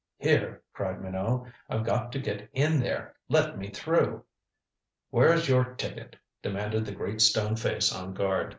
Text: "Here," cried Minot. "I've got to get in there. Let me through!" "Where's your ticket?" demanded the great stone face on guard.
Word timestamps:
"Here," 0.17 0.63
cried 0.73 0.99
Minot. 0.99 1.43
"I've 1.69 1.85
got 1.85 2.11
to 2.13 2.19
get 2.19 2.49
in 2.53 2.79
there. 2.79 3.13
Let 3.29 3.59
me 3.59 3.69
through!" 3.69 4.23
"Where's 5.11 5.47
your 5.47 5.75
ticket?" 5.75 6.15
demanded 6.41 6.87
the 6.87 6.95
great 6.95 7.21
stone 7.21 7.55
face 7.55 7.93
on 7.93 8.15
guard. 8.15 8.49